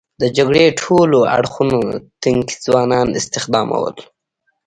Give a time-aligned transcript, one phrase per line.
[0.21, 1.79] د جګړې ټولو اړخونو
[2.21, 3.95] تنکي ځوانان استخدامول.